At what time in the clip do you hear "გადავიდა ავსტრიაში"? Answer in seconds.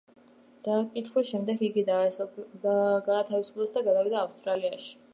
3.93-4.95